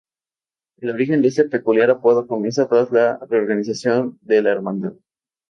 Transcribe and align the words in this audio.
El 0.79 0.89
origen 0.89 1.21
de 1.21 1.27
este 1.27 1.43
peculiar 1.47 1.91
apodo 1.91 2.25
comienza 2.25 2.67
tras 2.67 2.91
la 2.91 3.19
reorganización 3.29 4.17
de 4.23 4.41
la 4.41 4.49
Hermandad. 4.49 4.93